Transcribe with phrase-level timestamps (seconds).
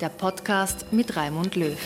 [0.00, 1.78] der Podcast mit Raimund Löw.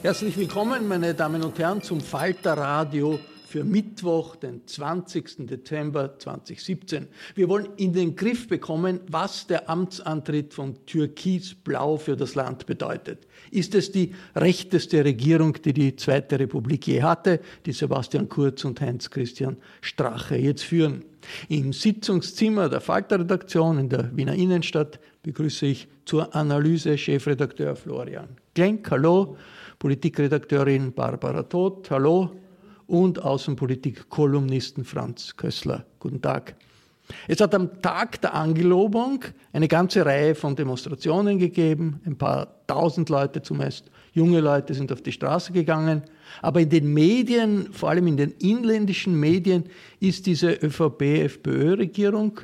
[0.00, 5.48] Herzlich willkommen, meine Damen und Herren, zum Falter Radio für Mittwoch, den 20.
[5.48, 7.08] Dezember 2017.
[7.34, 13.26] Wir wollen in den Griff bekommen, was der Amtsantritt von Türkis-Blau für das Land bedeutet.
[13.50, 18.80] Ist es die rechteste Regierung, die die Zweite Republik je hatte, die Sebastian Kurz und
[18.80, 21.04] Heinz-Christian Strache jetzt führen?
[21.48, 28.90] Im Sitzungszimmer der Falter-Redaktion in der Wiener Innenstadt begrüße ich zur Analyse Chefredakteur Florian Klenk.
[28.90, 29.36] Hallo.
[29.78, 31.90] Politikredakteurin Barbara Todt.
[31.90, 32.30] Hallo
[32.86, 35.84] und Außenpolitik-Kolumnisten Franz Kössler.
[35.98, 36.56] Guten Tag.
[37.28, 42.00] Es hat am Tag der Angelobung eine ganze Reihe von Demonstrationen gegeben.
[42.04, 46.02] Ein paar tausend Leute zumeist, junge Leute sind auf die Straße gegangen.
[46.40, 49.64] Aber in den Medien, vor allem in den inländischen Medien,
[49.98, 52.40] ist diese ÖVP-FPÖ-Regierung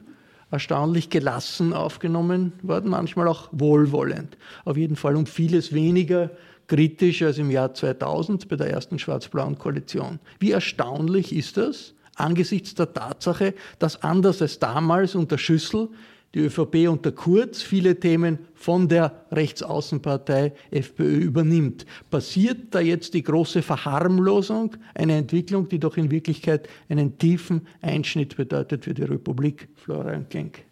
[0.50, 4.36] erstaunlich gelassen aufgenommen worden, manchmal auch wohlwollend.
[4.64, 6.30] Auf jeden Fall um vieles weniger
[6.68, 10.18] kritisch als im Jahr 2000 bei der ersten schwarz-blauen Koalition.
[10.38, 15.88] Wie erstaunlich ist das angesichts der Tatsache, dass anders als damals unter Schüssel
[16.36, 21.86] die ÖVP unter Kurz viele Themen von der Rechtsaußenpartei FPÖ übernimmt.
[22.10, 28.36] Passiert da jetzt die große Verharmlosung, eine Entwicklung, die doch in Wirklichkeit einen tiefen Einschnitt
[28.36, 29.68] bedeutet für die Republik?
[29.76, 30.66] Florian Klenk.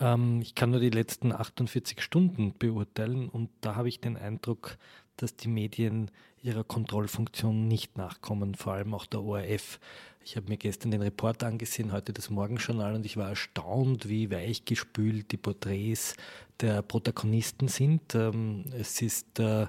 [0.00, 4.78] Ähm, ich kann nur die letzten 48 Stunden beurteilen und da habe ich den Eindruck,
[5.16, 6.10] dass die Medien
[6.42, 9.78] ihrer Kontrollfunktion nicht nachkommen, vor allem auch der ORF.
[10.24, 14.30] Ich habe mir gestern den Report angesehen, heute das Morgenjournal und ich war erstaunt, wie
[14.30, 16.14] weichgespült die Porträts
[16.60, 18.14] der Protagonisten sind.
[18.14, 19.66] Ähm, es ist äh,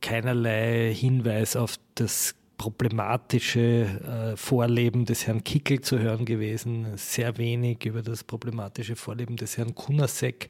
[0.00, 7.84] keinerlei Hinweis auf das problematische äh, Vorleben des Herrn Kickel zu hören gewesen, sehr wenig
[7.84, 10.48] über das problematische Vorleben des Herrn Kunasek.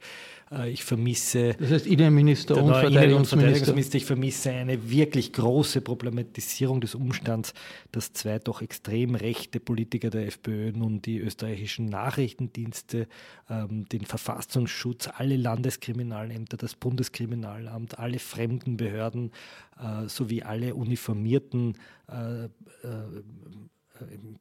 [0.53, 1.55] Äh, ich vermisse.
[1.59, 3.37] Das heißt Innenminister und Verteidigungsminister.
[3.37, 3.97] Verteidigungsminister.
[3.97, 7.53] Ich vermisse eine wirklich große Problematisierung des Umstands,
[7.91, 13.07] dass zwei doch extrem rechte Politiker der FPÖ nun die österreichischen Nachrichtendienste,
[13.49, 19.31] ähm, den Verfassungsschutz, alle Landeskriminalämter, das Bundeskriminalamt, alle fremden Behörden
[19.79, 21.77] äh, sowie alle uniformierten
[22.07, 22.49] äh,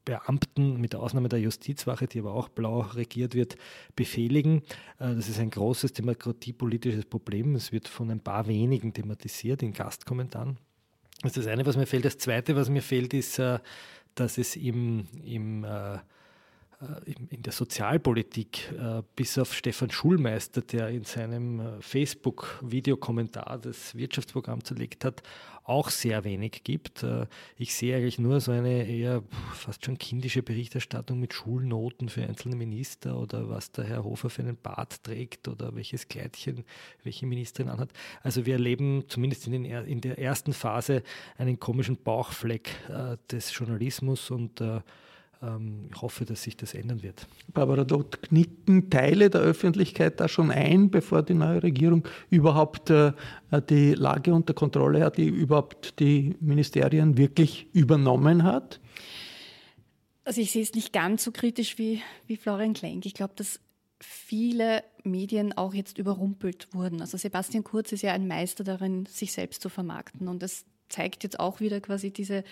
[0.05, 3.57] Beamten, mit der Ausnahme der Justizwache, die aber auch blau regiert wird,
[3.97, 4.63] befehligen.
[4.99, 7.55] Äh, das ist ein großes demokratiepolitisches Problem.
[7.55, 10.59] Es wird von ein paar wenigen thematisiert in Gastkommentaren.
[11.23, 12.05] Das ist das eine, was mir fehlt.
[12.05, 13.59] Das zweite, was mir fehlt, ist, äh,
[14.15, 15.99] dass es im, im äh,
[17.31, 24.65] in der Sozialpolitik, äh, bis auf Stefan Schulmeister, der in seinem äh, Facebook-Videokommentar das Wirtschaftsprogramm
[24.65, 25.23] zerlegt hat,
[25.65, 27.07] auch sehr wenig gibt.
[27.57, 29.23] Ich sehe eigentlich nur so eine eher
[29.55, 34.43] fast schon kindische Berichterstattung mit Schulnoten für einzelne Minister oder was der Herr Hofer für
[34.43, 36.65] einen Bart trägt oder welches Kleidchen
[37.05, 37.91] welche Ministerin anhat.
[38.25, 41.05] Also wir erleben zumindest in, den, in der ersten Phase
[41.39, 42.69] einen komischen Bauchfleck
[43.31, 44.61] des Journalismus und
[45.91, 47.27] ich hoffe, dass sich das ändern wird.
[47.53, 53.13] Barbara, dort knicken Teile der Öffentlichkeit da schon ein, bevor die neue Regierung überhaupt äh,
[53.69, 58.81] die Lage unter Kontrolle hat, die überhaupt die Ministerien wirklich übernommen hat?
[60.25, 63.05] Also ich sehe es nicht ganz so kritisch wie, wie Florian Klenk.
[63.05, 63.59] Ich glaube, dass
[63.99, 67.01] viele Medien auch jetzt überrumpelt wurden.
[67.01, 70.29] Also Sebastian Kurz ist ja ein Meister darin, sich selbst zu vermarkten.
[70.29, 72.45] Und das zeigt jetzt auch wieder quasi diese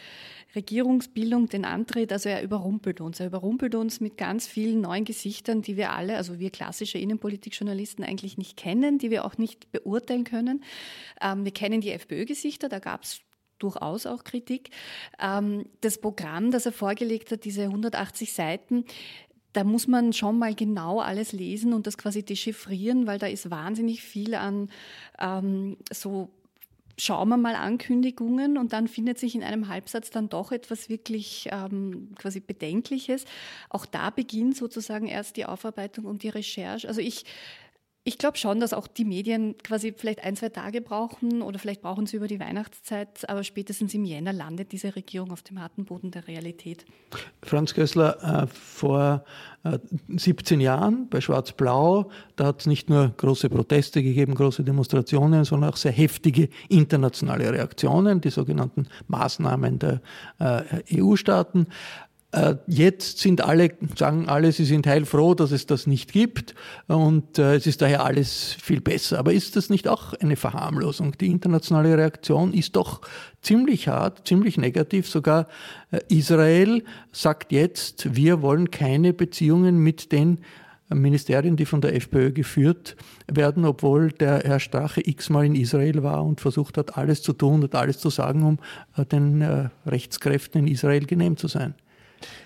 [0.54, 2.12] Regierungsbildung den Antritt.
[2.12, 3.20] Also er überrumpelt uns.
[3.20, 8.04] Er überrumpelt uns mit ganz vielen neuen Gesichtern, die wir alle, also wir klassische Innenpolitikjournalisten
[8.04, 10.64] eigentlich nicht kennen, die wir auch nicht beurteilen können.
[11.20, 13.20] Ähm, wir kennen die FPÖ-Gesichter, da gab es
[13.58, 14.70] durchaus auch Kritik.
[15.20, 18.84] Ähm, das Programm, das er vorgelegt hat, diese 180 Seiten,
[19.52, 23.50] da muss man schon mal genau alles lesen und das quasi dechiffrieren, weil da ist
[23.50, 24.70] wahnsinnig viel an
[25.18, 26.30] ähm, so
[27.00, 31.48] schauen wir mal Ankündigungen und dann findet sich in einem Halbsatz dann doch etwas wirklich
[31.50, 33.24] ähm, quasi Bedenkliches.
[33.70, 36.86] Auch da beginnt sozusagen erst die Aufarbeitung und die Recherche.
[36.86, 37.24] Also ich
[38.10, 41.80] ich glaube schon, dass auch die Medien quasi vielleicht ein, zwei Tage brauchen oder vielleicht
[41.80, 45.84] brauchen sie über die Weihnachtszeit, aber spätestens im Jänner landet diese Regierung auf dem harten
[45.84, 46.84] Boden der Realität.
[47.40, 49.24] Franz Kössler, äh, vor
[49.62, 49.78] äh,
[50.08, 55.70] 17 Jahren bei Schwarz-Blau, da hat es nicht nur große Proteste gegeben, große Demonstrationen, sondern
[55.70, 60.00] auch sehr heftige internationale Reaktionen, die sogenannten Maßnahmen der
[60.40, 61.68] äh, EU-Staaten.
[62.32, 66.54] Äh, jetzt sind alle, sagen alle, sie sind heilfroh, dass es das nicht gibt
[66.86, 69.18] und äh, es ist daher alles viel besser.
[69.18, 71.18] Aber ist das nicht auch eine Verharmlosung?
[71.18, 73.00] Die internationale Reaktion ist doch
[73.42, 75.08] ziemlich hart, ziemlich negativ.
[75.08, 75.48] Sogar
[75.90, 80.38] äh, Israel sagt jetzt, wir wollen keine Beziehungen mit den
[80.88, 82.96] Ministerien, die von der FPÖ geführt
[83.26, 87.62] werden, obwohl der Herr Strache x-mal in Israel war und versucht hat, alles zu tun
[87.62, 88.58] und alles zu sagen, um
[89.12, 91.74] den Rechtskräften in Israel genehm zu sein.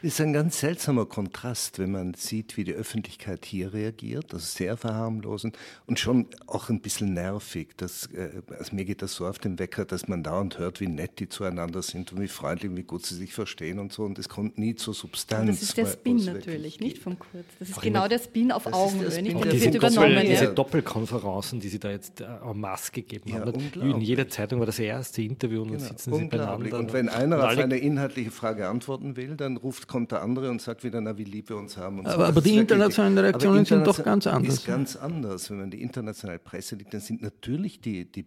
[0.02, 4.32] Ist ein ganz seltsamer Kontrast, wenn man sieht, wie die Öffentlichkeit hier reagiert.
[4.32, 5.56] Das ist sehr verharmlosend
[5.86, 7.68] und schon auch ein bisschen nervig.
[7.76, 10.86] Das, äh, also mir geht das so auf den Wecker, dass man dauernd hört, wie
[10.86, 14.04] nett die zueinander sind und wie freundlich und wie gut sie sich verstehen und so.
[14.04, 15.50] Und es kommt nie zur Substanz.
[15.50, 17.44] Das ist der Spin natürlich, nicht vom Kurz.
[17.58, 19.22] Das ist genau der Spin auf Augenhöhe.
[19.22, 19.34] Nicht?
[19.36, 23.72] Und diese, Doppel, diese Doppelkonferenzen, die sie da jetzt äh, en masse gegeben ja, haben.
[23.74, 26.78] In jeder Zeitung war das erste Interview und genau, dann sitzen sie beieinander.
[26.78, 30.62] Und wenn einer auf eine inhaltliche Frage antworten will, dann ruft, kommt der andere und
[30.62, 32.00] sagt wieder, na, wie lieb wir uns haben.
[32.00, 32.22] aber, so.
[32.22, 34.54] aber die internationalen Reaktionen international sind doch ganz anders.
[34.54, 35.50] ist ganz anders.
[35.50, 38.24] Wenn man die internationale Presse liest, dann sind natürlich die, die,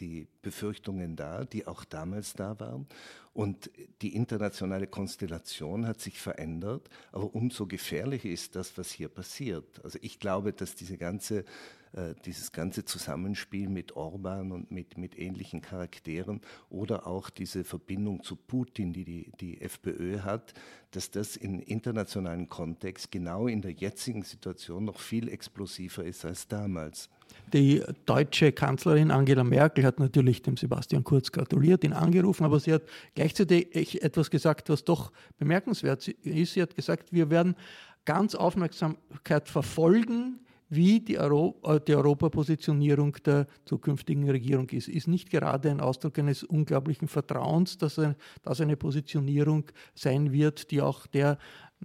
[0.00, 2.86] die Befürchtungen da, die auch damals da waren.
[3.32, 3.70] Und
[4.02, 9.80] die internationale Konstellation hat sich verändert, aber umso gefährlicher ist das, was hier passiert.
[9.84, 11.44] Also ich glaube, dass diese ganze
[11.92, 18.22] äh, dieses ganze Zusammenspiel mit Orban und mit, mit ähnlichen Charakteren oder auch diese Verbindung
[18.22, 20.54] zu Putin, die, die die FPÖ hat,
[20.92, 26.46] dass das im internationalen Kontext genau in der jetzigen Situation noch viel explosiver ist als
[26.46, 27.08] damals.
[27.52, 32.72] Die deutsche Kanzlerin Angela Merkel hat natürlich dem Sebastian Kurz gratuliert, ihn angerufen, aber sie
[32.72, 32.82] hat
[33.14, 36.52] gleichzeitig etwas gesagt, was doch bemerkenswert ist.
[36.54, 37.56] Sie hat gesagt, wir werden
[38.04, 40.40] ganz Aufmerksamkeit verfolgen,
[40.70, 44.88] wie die, Euro äh, die Europapositionierung der zukünftigen Regierung ist.
[44.88, 48.00] Ist nicht gerade ein Ausdruck eines unglaublichen Vertrauens, dass
[48.42, 51.38] das eine Positionierung sein wird, die auch der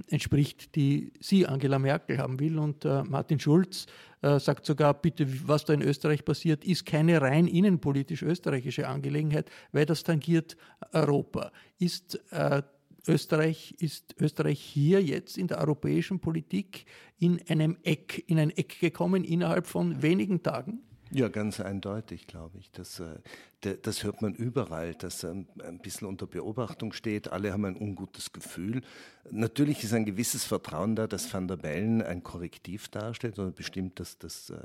[0.07, 2.59] entspricht, die sie, Angela Merkel, haben will.
[2.59, 3.85] Und äh, Martin Schulz
[4.21, 9.49] äh, sagt sogar, bitte, was da in Österreich passiert, ist keine rein innenpolitisch österreichische Angelegenheit,
[9.71, 10.57] weil das tangiert
[10.91, 11.51] Europa.
[11.79, 12.61] Ist äh,
[13.07, 16.85] Österreich, ist Österreich hier jetzt in der europäischen Politik
[17.17, 20.81] in einem Eck, in ein Eck gekommen innerhalb von wenigen Tagen?
[21.11, 22.71] Ja, ganz eindeutig, glaube ich.
[22.71, 25.47] Das, äh, das hört man überall, dass ein
[25.81, 27.31] bisschen unter Beobachtung steht.
[27.31, 28.81] Alle haben ein ungutes Gefühl.
[29.29, 33.99] Natürlich ist ein gewisses Vertrauen da, dass Van der Bellen ein Korrektiv darstellt oder bestimmt,
[33.99, 34.57] dass das äh,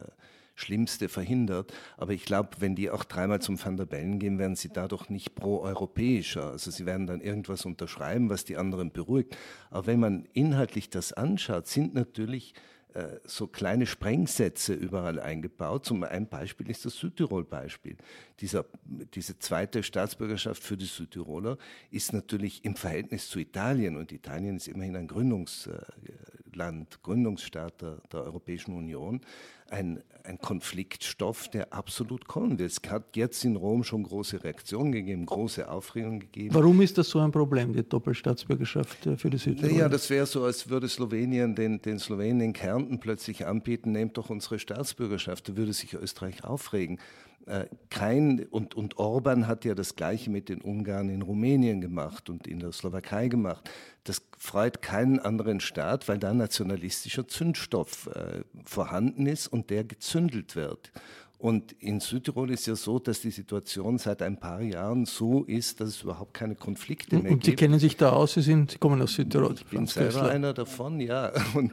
[0.61, 1.73] Schlimmste verhindert.
[1.97, 5.09] Aber ich glaube, wenn die auch dreimal zum Van der Bellen gehen, werden sie dadurch
[5.11, 6.51] nicht pro-europäischer.
[6.51, 9.37] Also sie werden dann irgendwas unterschreiben, was die anderen beruhigt.
[9.71, 12.55] Aber wenn man inhaltlich das anschaut, sind natürlich
[12.95, 15.85] äh, so kleine Sprengsätze überall eingebaut.
[15.85, 17.97] Zum ein Beispiel ist das Südtirol-Beispiel.
[18.41, 21.57] diese zweite Staatsbürgerschaft für die Südtiroler
[21.91, 25.79] ist natürlich im Verhältnis zu Italien, und Italien ist immerhin ein Gründungs, äh,
[26.53, 29.21] Land, Gründungsstaat der, der Europäischen Union,
[29.71, 32.71] ein, ein Konfliktstoff, der absolut kommen wird.
[32.71, 36.55] Es hat jetzt in Rom schon große Reaktionen gegeben, große Aufregung gegeben.
[36.55, 39.73] Warum ist das so ein Problem, die Doppelstaatsbürgerschaft äh, für die Südtirol?
[39.73, 44.17] Naja, das wäre so, als würde Slowenien den, den Slowenen in Kärnten plötzlich anbieten, nehmt
[44.17, 46.99] doch unsere Staatsbürgerschaft, da würde sich Österreich aufregen.
[47.47, 52.31] Äh, kein, und, und Orban hat ja das Gleiche mit den Ungarn in Rumänien gemacht
[52.31, 53.69] und in der Slowakei gemacht.
[54.05, 60.57] Das freut keinen anderen Staat, weil da nationalistischer Zündstoff äh, vorhanden ist und der gezündelt
[60.57, 60.93] wird.
[61.41, 65.81] Und in Südtirol ist ja so, dass die Situation seit ein paar Jahren so ist,
[65.81, 67.33] dass es überhaupt keine Konflikte mehr gibt.
[67.33, 69.55] Und Sie kennen sich da aus, Sie, sind, Sie kommen aus Südtirol.
[69.55, 71.33] Ich bin selber einer davon, ja.
[71.55, 71.73] Und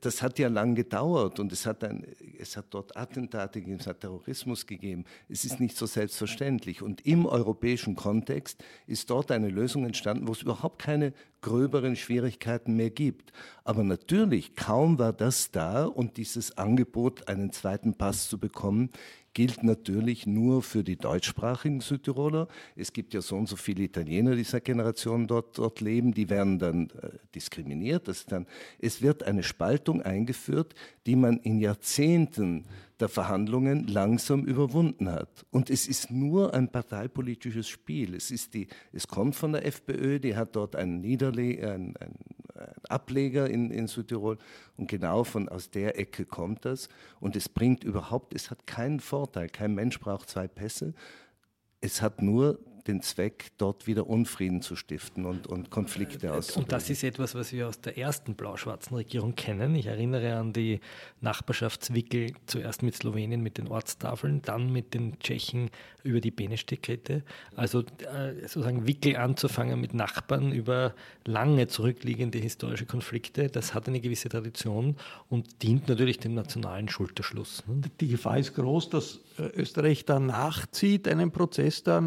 [0.00, 2.04] das hat ja lang gedauert und es hat, ein,
[2.38, 5.04] es hat dort Attentate gegeben, es hat Terrorismus gegeben.
[5.28, 6.82] Es ist nicht so selbstverständlich.
[6.82, 12.74] Und im europäischen Kontext ist dort eine Lösung entstanden, wo es überhaupt keine gröberen Schwierigkeiten
[12.74, 13.32] mehr gibt.
[13.62, 18.90] Aber natürlich, kaum war das da und dieses Angebot, einen zweiten Pass zu bekommen,
[19.32, 22.48] gilt natürlich nur für die deutschsprachigen Südtiroler.
[22.76, 26.58] Es gibt ja so und so viele Italiener dieser Generation dort, dort leben, die werden
[26.58, 28.08] dann äh, diskriminiert.
[28.08, 28.46] Das dann,
[28.78, 30.74] es wird eine Spaltung eingeführt,
[31.06, 32.66] die man in Jahrzehnten
[32.98, 35.46] der Verhandlungen langsam überwunden hat.
[35.50, 38.14] Und es ist nur ein parteipolitisches Spiel.
[38.14, 42.18] Es, ist die, es kommt von der FPÖ, die hat dort einen, Niederle einen, einen
[42.88, 44.38] Ableger in, in Südtirol
[44.76, 46.88] und genau von aus der Ecke kommt das.
[47.20, 49.48] Und es bringt überhaupt, es hat keinen Vorteil.
[49.48, 50.94] Kein Mensch braucht zwei Pässe.
[51.80, 56.62] Es hat nur den Zweck, dort wieder Unfrieden zu stiften und, und Konflikte auszulösen.
[56.62, 59.74] Und das ist etwas, was wir aus der ersten blau-schwarzen Regierung kennen.
[59.74, 60.80] Ich erinnere an die
[61.20, 65.70] Nachbarschaftswickel, zuerst mit Slowenien mit den Ortstafeln, dann mit den Tschechen
[66.02, 67.22] über die Benestedt-Kette.
[67.56, 70.94] Also äh, sozusagen Wickel anzufangen mit Nachbarn über
[71.24, 74.96] lange zurückliegende historische Konflikte, das hat eine gewisse Tradition
[75.28, 77.62] und dient natürlich dem nationalen Schulterschluss.
[77.66, 77.82] Ne?
[78.00, 82.00] Die Gefahr ist groß, dass äh, Österreich da nachzieht, einen Prozess der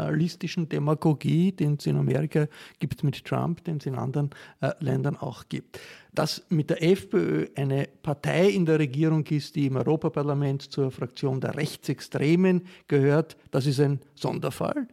[0.00, 2.46] nationalistischen Demagogie, den es in Amerika
[2.78, 4.30] gibt mit Trump, den es in anderen
[4.60, 5.80] äh, Ländern auch gibt.
[6.14, 11.40] Dass mit der FPÖ eine Partei in der Regierung ist, die im Europaparlament zur Fraktion
[11.40, 14.88] der Rechtsextremen gehört, das ist ein Sonderfall.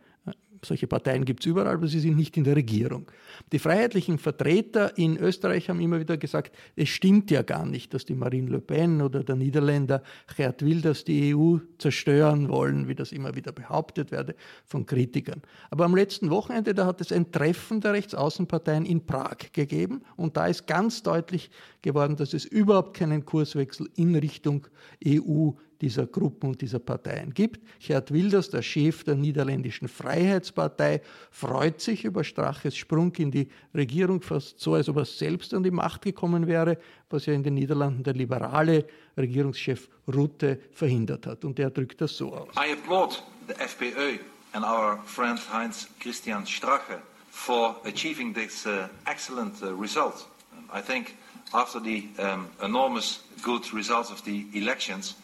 [0.63, 3.11] Solche Parteien gibt es überall, aber sie sind nicht in der Regierung.
[3.51, 8.05] Die freiheitlichen Vertreter in Österreich haben immer wieder gesagt, es stimmt ja gar nicht, dass
[8.05, 10.01] die Marine Le Pen oder der Niederländer
[10.35, 14.35] Gerd Wilders die EU zerstören wollen, wie das immer wieder behauptet werde
[14.65, 15.41] von Kritikern.
[15.69, 20.37] Aber am letzten Wochenende, da hat es ein Treffen der Rechtsaußenparteien in Prag gegeben und
[20.37, 24.67] da ist ganz deutlich geworden, dass es überhaupt keinen Kurswechsel in Richtung
[25.05, 27.61] EU dieser Gruppen und dieser Parteien gibt.
[27.79, 34.21] Gerd Wilders, der Chef der niederländischen Freiheitspartei, freut sich über Straches Sprung in die Regierung,
[34.21, 36.77] fast so, als ob er selbst an die Macht gekommen wäre,
[37.09, 38.85] was ja in den Niederlanden der liberale
[39.17, 41.45] Regierungschef Rutte verhindert hat.
[41.45, 42.49] Und er drückt das so aus.
[42.55, 44.19] I applaud the FPÖ
[44.53, 50.27] and our friend Heinz Christian Strache for achieving this uh, excellent uh, result.
[50.73, 51.15] I think
[51.53, 55.15] after the um, enormous good results of the elections,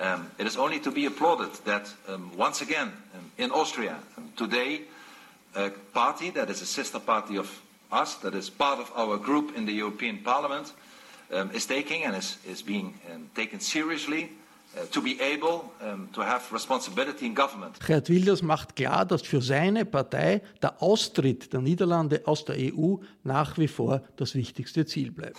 [0.00, 3.98] Um, it is only to be applauded that um, once again um, in Austria
[4.36, 4.82] today
[5.54, 9.54] a party that is a sister party of us, that is part of our group
[9.54, 10.72] in the European Parliament,
[11.30, 12.94] um, is taking and is, is being
[13.34, 14.30] taken seriously
[14.74, 15.70] uh, to be able
[16.14, 17.78] to have responsibility in government.
[17.86, 22.96] Gerd Wilders macht klar, dass für seine Partei der Austritt der Niederlande aus der EU
[23.24, 25.36] nach wie vor das wichtigste Ziel bleibt.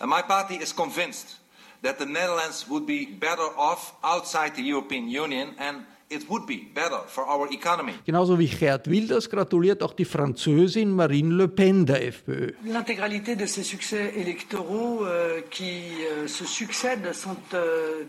[0.00, 1.41] And my party is convinced
[1.82, 6.68] that the Netherlands would be better off outside the European Union and it would be
[6.74, 7.94] better for our economy.
[8.04, 12.52] Genauso wie Gerd Wilders gratuliert auch die Französin Marine Le Pen der FPÖ.
[12.64, 18.04] L'intégralité de ces succès électoraux euh, qui euh, se succèdent sont euh,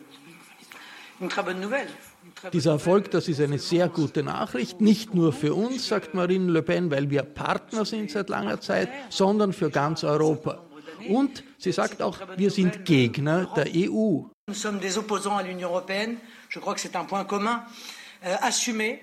[1.21, 1.87] une très bonne nouvelle.
[2.51, 6.61] Dieser Erfolg, das ist eine sehr gute Nachricht, nicht nur für uns, sagt Marine Le
[6.61, 10.61] Pen, weil wir Partner sind seit langer Zeit, sondern für ganz Europa.
[11.09, 14.23] Und sie sagt auch, wir sind Gegner der EU.
[14.47, 16.17] Nous sommes des opposants à l'Union européenne.
[16.49, 17.63] Je crois que c'est un point commun.
[18.25, 18.99] Euh, assumé.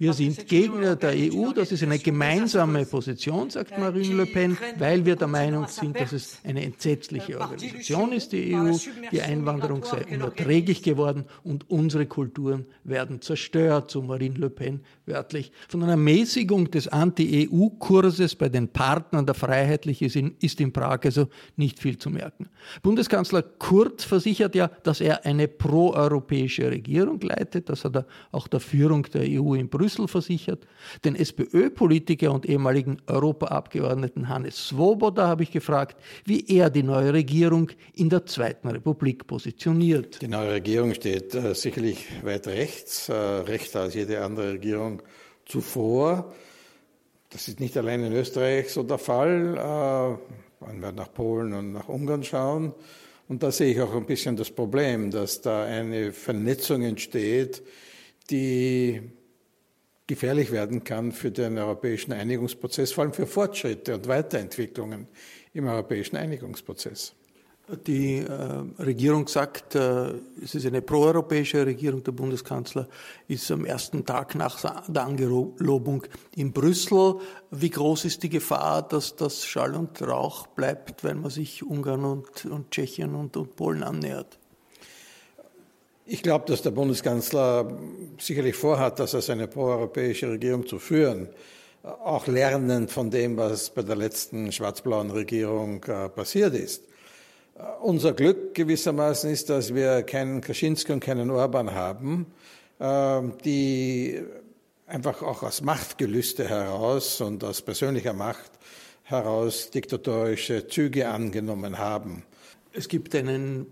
[0.00, 5.04] Wir sind Gegner der EU, das ist eine gemeinsame Position, sagt Marine Le Pen, weil
[5.04, 8.76] wir der Meinung sind, dass es eine entsetzliche Organisation ist, die EU.
[9.10, 15.50] Die Einwanderung sei unerträglich geworden und unsere Kulturen werden zerstört, so Marine Le Pen wörtlich.
[15.68, 21.26] Von einer Mäßigung des Anti-EU-Kurses bei den Partnern der Freiheitlichen ist in Prag also
[21.56, 22.48] nicht viel zu merken.
[22.82, 27.68] Bundeskanzler Kurz versichert ja, dass er eine proeuropäische Regierung leitet.
[27.68, 30.66] Das hat er auch der Führung der EU in Brüssel Brüssel versichert.
[31.04, 37.70] Den SPÖ-Politiker und ehemaligen Europaabgeordneten Hannes Swoboda habe ich gefragt, wie er die neue Regierung
[37.94, 40.20] in der Zweiten Republik positioniert.
[40.20, 45.00] Die neue Regierung steht äh, sicherlich weit rechts, äh, rechter als jede andere Regierung
[45.46, 46.34] zuvor.
[47.30, 49.56] Das ist nicht allein in Österreich so der Fall.
[49.56, 52.74] Äh, wenn wir nach Polen und nach Ungarn schauen.
[53.28, 57.62] Und da sehe ich auch ein bisschen das Problem, dass da eine Vernetzung entsteht,
[58.28, 59.00] die
[60.08, 65.06] gefährlich werden kann für den europäischen Einigungsprozess, vor allem für Fortschritte und Weiterentwicklungen
[65.52, 67.14] im europäischen Einigungsprozess.
[67.86, 72.02] Die äh, Regierung sagt, äh, es ist eine proeuropäische Regierung.
[72.02, 72.88] Der Bundeskanzler
[73.26, 76.02] ist am ersten Tag nach der Angelobung
[76.34, 77.16] in Brüssel.
[77.50, 82.06] Wie groß ist die Gefahr, dass das Schall und Rauch bleibt, wenn man sich Ungarn
[82.06, 84.38] und, und Tschechien und, und Polen annähert?
[86.10, 87.70] Ich glaube, dass der Bundeskanzler
[88.18, 91.28] sicherlich vorhat, das als eine proeuropäische Regierung zu führen,
[91.82, 96.84] auch lernend von dem, was bei der letzten schwarz-blauen Regierung äh, passiert ist.
[97.58, 102.24] Äh, unser Glück gewissermaßen ist, dass wir keinen Kaczynski und keinen Orban haben,
[102.78, 104.22] äh, die
[104.86, 108.52] einfach auch aus Machtgelüste heraus und aus persönlicher Macht
[109.02, 112.22] heraus diktatorische Züge angenommen haben.
[112.72, 113.66] Es gibt einen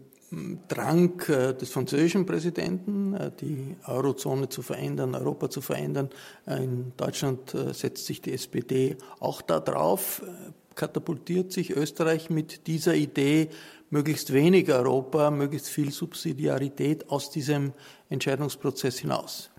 [0.69, 6.11] Drang äh, des französischen Präsidenten, äh, die Eurozone zu verändern, Europa zu verändern.
[6.47, 10.23] Äh, in Deutschland setzt sich die SPD auch da drauf,
[10.75, 13.49] katapultiert sich Österreich mit dieser Idee,
[13.91, 17.73] möglichst wenig Europa, möglichst viel Subsidiarität aus diesem
[18.11, 19.51] Entscheidungsprozess hinaus.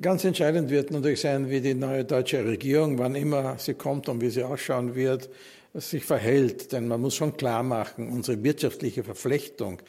[0.00, 4.20] Ganz entscheidend wird natürlich sein, wie die neue deutsche Regierung, wann immer sie kommt und
[4.20, 5.28] wie sie ausschauen wird,
[5.74, 6.72] sich verhält.
[6.72, 9.80] Denn man muss schon klar machen, unsere wirtschaftliche Verflechtung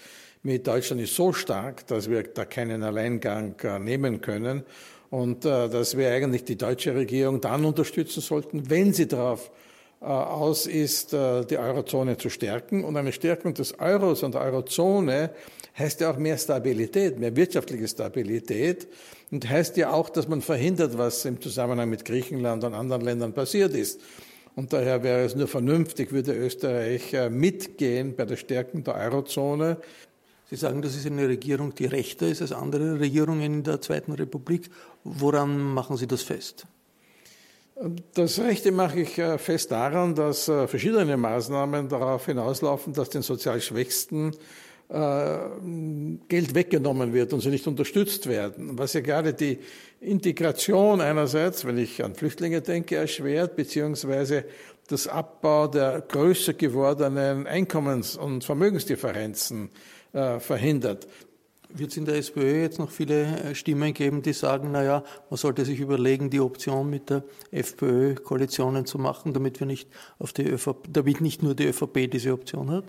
[0.43, 4.63] mit Deutschland ist so stark, dass wir da keinen Alleingang äh, nehmen können
[5.09, 9.51] und äh, dass wir eigentlich die deutsche Regierung dann unterstützen sollten, wenn sie darauf
[10.01, 12.83] äh, aus ist, die Eurozone zu stärken.
[12.83, 15.29] Und eine Stärkung des Euros und der Eurozone
[15.77, 18.87] heißt ja auch mehr Stabilität, mehr wirtschaftliche Stabilität
[19.31, 23.33] und heißt ja auch, dass man verhindert, was im Zusammenhang mit Griechenland und anderen Ländern
[23.33, 24.01] passiert ist.
[24.55, 29.77] Und daher wäre es nur vernünftig, würde Österreich äh, mitgehen bei der Stärkung der Eurozone.
[30.49, 34.11] Sie sagen, das ist eine Regierung, die rechter ist als andere Regierungen in der Zweiten
[34.11, 34.69] Republik.
[35.03, 36.67] Woran machen Sie das fest?
[38.13, 43.23] Das Rechte mache ich äh, fest daran, dass äh, verschiedene Maßnahmen darauf hinauslaufen, dass den
[43.23, 44.35] sozial Schwächsten
[44.89, 48.77] Geld weggenommen wird und sie nicht unterstützt werden.
[48.77, 49.57] Was ja gerade die
[50.03, 54.45] Integration einerseits, wenn ich an Flüchtlinge denke, erschwert, beziehungsweise
[54.87, 59.69] das Abbau der größer gewordenen Einkommens- und Vermögensdifferenzen
[60.11, 61.07] äh, verhindert.
[61.69, 65.37] Wird es in der SPÖ jetzt noch viele äh, Stimmen geben, die sagen, naja, man
[65.37, 69.89] sollte sich überlegen, die Option mit der FPÖ Koalitionen zu machen, damit wir nicht
[70.19, 72.85] auf die ÖVP, damit nicht nur die ÖVP diese Option hat?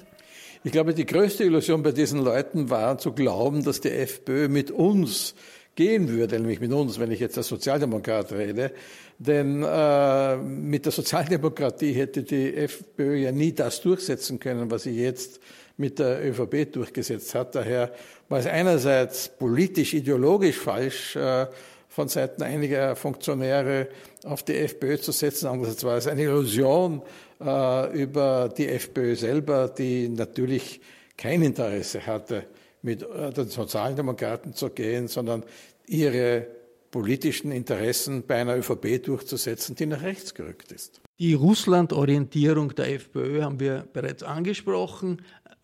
[0.64, 4.70] Ich glaube, die größte Illusion bei diesen Leuten war zu glauben, dass die FPÖ mit
[4.70, 5.34] uns
[5.74, 8.72] gehen würde, nämlich mit uns, wenn ich jetzt als Sozialdemokrat rede.
[9.18, 15.00] Denn äh, mit der Sozialdemokratie hätte die FPÖ ja nie das durchsetzen können, was sie
[15.00, 15.40] jetzt
[15.76, 17.54] mit der ÖVP durchgesetzt hat.
[17.54, 17.92] Daher
[18.28, 21.46] war es einerseits politisch, ideologisch falsch, äh,
[21.88, 23.86] von Seiten einiger Funktionäre
[24.24, 25.46] auf die FPÖ zu setzen.
[25.46, 27.02] Andererseits war es eine Illusion
[27.40, 30.80] äh, über die FPÖ selber, die natürlich
[31.16, 32.46] kein Interesse hatte,
[32.84, 35.42] mit äh, den Sozialdemokraten zu gehen, sondern
[35.86, 36.46] ihre
[36.90, 41.00] politischen Interessen bei einer ÖVP durchzusetzen, die nach rechts gerückt ist.
[41.18, 45.22] Die Russland-Orientierung der FPÖ haben wir bereits angesprochen.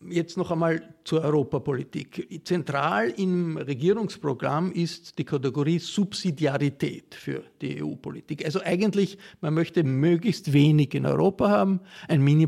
[0.09, 2.41] Jetzt noch einmal zur Europapolitik.
[2.43, 8.43] Zentral im Regierungsprogramm ist die Kategorie Subsidiarität für die EU-Politik.
[8.43, 12.47] Also eigentlich, man möchte möglichst wenig in Europa haben, ein Mini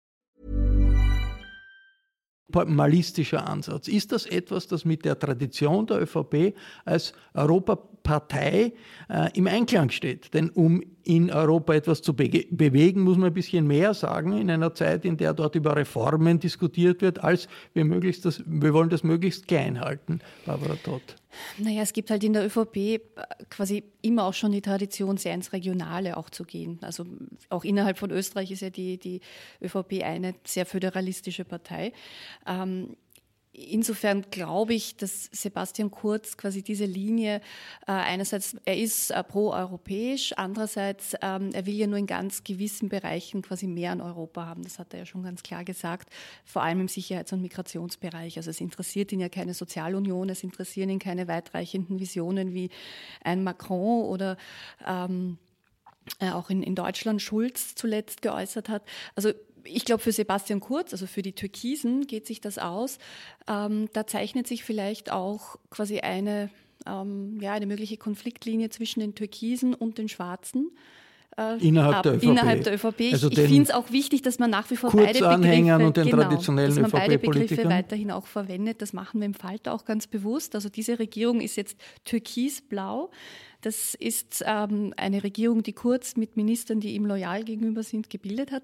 [2.65, 3.87] Malistischer Ansatz.
[3.87, 8.73] Ist das etwas, das mit der Tradition der ÖVP als Europa Partei
[9.09, 10.33] äh, im Einklang steht.
[10.33, 14.49] Denn um in Europa etwas zu be bewegen, muss man ein bisschen mehr sagen in
[14.49, 18.89] einer Zeit, in der dort über Reformen diskutiert wird, als wir, möglichst das, wir wollen
[18.89, 20.19] das möglichst klein halten.
[20.45, 21.20] Barbara Todt.
[21.57, 22.99] Naja, es gibt halt in der ÖVP äh,
[23.49, 26.79] quasi immer auch schon die Tradition, sehr ins Regionale auch zu gehen.
[26.81, 27.05] Also
[27.49, 29.21] auch innerhalb von Österreich ist ja die, die
[29.61, 31.93] ÖVP eine sehr föderalistische Partei.
[32.47, 32.95] Ähm,
[33.53, 37.41] Insofern glaube ich, dass Sebastian Kurz quasi diese Linie
[37.85, 42.87] äh, einerseits, er ist äh, pro-europäisch, andererseits, ähm, er will ja nur in ganz gewissen
[42.87, 44.63] Bereichen quasi mehr an Europa haben.
[44.63, 46.13] Das hat er ja schon ganz klar gesagt,
[46.45, 48.37] vor allem im Sicherheits- und Migrationsbereich.
[48.37, 52.69] Also es interessiert ihn ja keine Sozialunion, es interessieren ihn keine weitreichenden Visionen wie
[53.21, 54.37] ein Macron oder
[54.87, 55.39] ähm,
[56.19, 58.83] äh, auch in, in Deutschland Schulz zuletzt geäußert hat.
[59.15, 59.33] Also
[59.63, 62.97] ich glaube, für Sebastian Kurz, also für die Türkisen, geht sich das aus.
[63.47, 66.49] Ähm, da zeichnet sich vielleicht auch quasi eine,
[66.85, 70.71] ähm, ja, eine mögliche Konfliktlinie zwischen den Türkisen und den Schwarzen.
[71.37, 72.23] Äh, innerhalb, ab, der ÖVP.
[72.23, 73.13] innerhalb der ÖVP.
[73.13, 75.35] Also ich finde es auch wichtig, dass man nach wie vor beide Begriffe,
[75.85, 78.81] und den genau, traditionellen dass man beide Begriffe weiterhin auch verwendet.
[78.81, 80.55] Das machen wir im Falter auch ganz bewusst.
[80.55, 83.11] Also diese Regierung ist jetzt türkisblau.
[83.61, 88.51] Das ist ähm, eine Regierung, die Kurz mit Ministern, die ihm loyal gegenüber sind, gebildet
[88.51, 88.63] hat.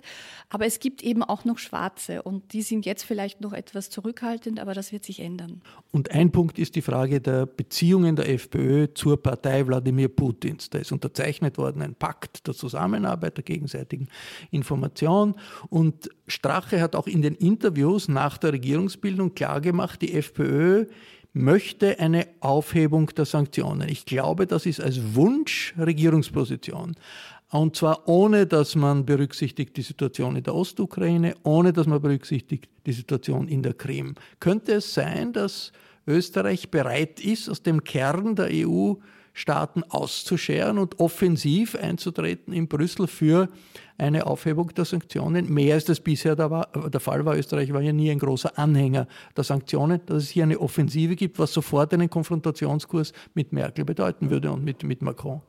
[0.50, 4.60] Aber es gibt eben auch noch Schwarze und die sind jetzt vielleicht noch etwas zurückhaltend,
[4.60, 5.62] aber das wird sich ändern.
[5.92, 10.70] Und ein Punkt ist die Frage der Beziehungen der FPÖ zur Partei Wladimir Putins.
[10.70, 14.08] Da ist unterzeichnet worden ein Pakt der Zusammenarbeit, der gegenseitigen
[14.52, 15.36] Information.
[15.70, 20.86] Und Strache hat auch in den Interviews nach der Regierungsbildung klargemacht, die FPÖ
[21.38, 23.90] möchte eine Aufhebung der Sanktionen.
[23.90, 26.96] Ich glaube, das ist als Wunsch Regierungsposition.
[27.50, 32.70] Und zwar ohne, dass man berücksichtigt die Situation in der Ostukraine, ohne dass man berücksichtigt
[32.86, 34.16] die Situation in der Krim.
[34.40, 35.72] Könnte es sein, dass
[36.06, 38.96] Österreich bereit ist, aus dem Kern der EU
[39.38, 43.50] Staaten auszuscheren und offensiv einzutreten in Brüssel für
[44.00, 45.54] eine Aufhebung der Sanktionen.
[45.54, 47.38] Mehr als das bisher der, war, der Fall war.
[47.38, 50.02] Österreich war ja nie ein großer Anhänger der Sanktionen.
[50.08, 54.64] Dass es hier eine Offensive gibt, was sofort einen Konfrontationskurs mit Merkel bedeuten würde und
[54.64, 55.42] mit, mit Macron.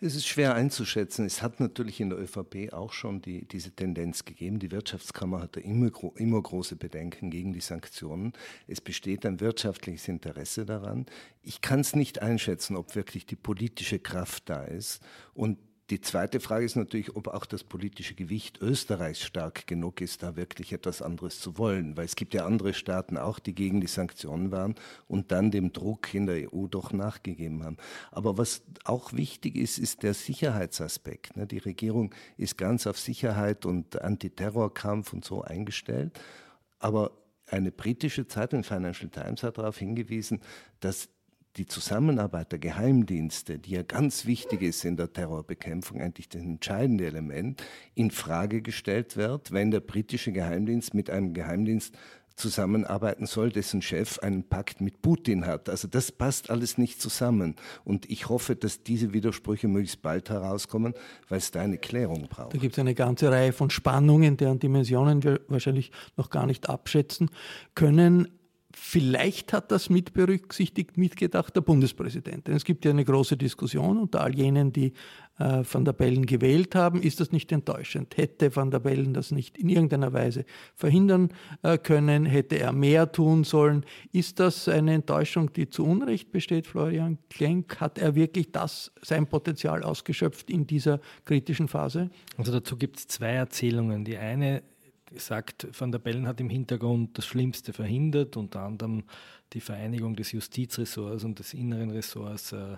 [0.00, 1.24] Es ist schwer einzuschätzen.
[1.24, 4.58] Es hat natürlich in der ÖVP auch schon die, diese Tendenz gegeben.
[4.58, 8.32] Die Wirtschaftskammer hatte immer, immer große Bedenken gegen die Sanktionen.
[8.66, 11.06] Es besteht ein wirtschaftliches Interesse daran.
[11.42, 15.02] Ich kann es nicht einschätzen, ob wirklich die politische Kraft da ist.
[15.34, 15.58] Und
[15.92, 20.36] die zweite Frage ist natürlich, ob auch das politische Gewicht Österreichs stark genug ist, da
[20.36, 21.98] wirklich etwas anderes zu wollen.
[21.98, 24.74] Weil es gibt ja andere Staaten auch, die gegen die Sanktionen waren
[25.06, 27.76] und dann dem Druck in der EU doch nachgegeben haben.
[28.10, 31.36] Aber was auch wichtig ist, ist der Sicherheitsaspekt.
[31.36, 31.46] Ne?
[31.46, 36.18] Die Regierung ist ganz auf Sicherheit und Antiterrorkampf und so eingestellt.
[36.78, 37.10] Aber
[37.46, 40.40] eine britische Zeitung, Financial Times, hat darauf hingewiesen,
[40.80, 41.10] dass
[41.56, 47.06] die Zusammenarbeit der Geheimdienste, die ja ganz wichtig ist in der Terrorbekämpfung, eigentlich das entscheidende
[47.06, 47.62] Element,
[47.94, 51.94] in Frage gestellt wird, wenn der britische Geheimdienst mit einem Geheimdienst
[52.36, 55.68] zusammenarbeiten soll, dessen Chef einen Pakt mit Putin hat.
[55.68, 57.56] Also das passt alles nicht zusammen.
[57.84, 60.94] Und ich hoffe, dass diese Widersprüche möglichst bald herauskommen,
[61.28, 62.54] weil es da eine Klärung braucht.
[62.54, 66.68] Da gibt es eine ganze Reihe von Spannungen, deren Dimensionen wir wahrscheinlich noch gar nicht
[66.68, 67.30] abschätzen
[67.74, 68.28] können.
[68.74, 72.46] Vielleicht hat das mit berücksichtigt, mitgedacht der Bundespräsident.
[72.46, 74.92] Denn es gibt ja eine große Diskussion unter all jenen, die
[75.38, 77.02] äh, Van der Bellen gewählt haben.
[77.02, 78.16] Ist das nicht enttäuschend?
[78.16, 81.30] Hätte Van der Bellen das nicht in irgendeiner Weise verhindern
[81.62, 82.26] äh, können?
[82.26, 83.84] Hätte er mehr tun sollen?
[84.12, 87.80] Ist das eine Enttäuschung, die zu Unrecht besteht, Florian Klenk?
[87.80, 92.10] Hat er wirklich das, sein Potenzial ausgeschöpft in dieser kritischen Phase?
[92.36, 94.04] Also dazu gibt es zwei Erzählungen.
[94.04, 94.62] Die eine
[95.16, 99.04] sagt, Van der Bellen hat im Hintergrund das Schlimmste verhindert, unter anderem
[99.52, 102.76] die Vereinigung des Justizressorts und des inneren Ressorts äh,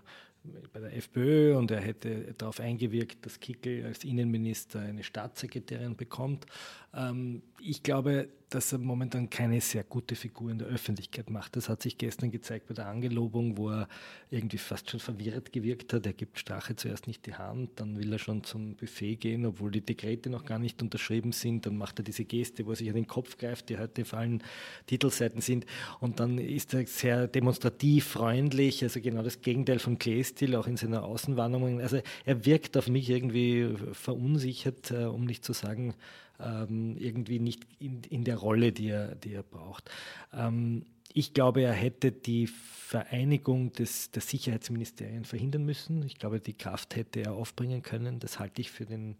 [0.73, 6.47] bei der FPÖ und er hätte darauf eingewirkt, dass Kickel als Innenminister eine Staatssekretärin bekommt.
[6.93, 11.57] Ähm, ich glaube, dass er momentan keine sehr gute Figur in der Öffentlichkeit macht.
[11.57, 13.89] Das hat sich gestern gezeigt bei der Angelobung, wo er
[14.31, 16.07] irgendwie fast schon verwirrt gewirkt hat.
[16.07, 19.71] Er gibt Strache zuerst nicht die Hand, dann will er schon zum Buffet gehen, obwohl
[19.71, 21.67] die Dekrete noch gar nicht unterschrieben sind.
[21.67, 24.15] Dann macht er diese Geste, wo er sich an den Kopf greift, die heute auf
[24.15, 24.43] allen
[24.87, 25.67] Titelseiten sind.
[26.01, 30.77] Und dann ist er sehr demonstrativ, freundlich, also genau das Gegenteil von Kleestil, auch in
[30.77, 31.81] seiner Außenwarnung.
[31.81, 35.95] Also er wirkt auf mich irgendwie verunsichert, äh, um nicht zu sagen,
[36.45, 39.91] ähm, irgendwie nicht in, in, der Rolle, die er, die er braucht.
[40.33, 46.03] Ähm, ich glaube, er hätte die Vereinigung des, der Sicherheitsministerien verhindern müssen.
[46.03, 48.19] Ich glaube, die Kraft hätte er aufbringen können.
[48.19, 49.17] Das halte ich für den